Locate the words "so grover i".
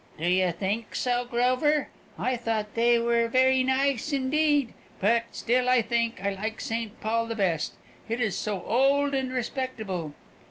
0.95-2.35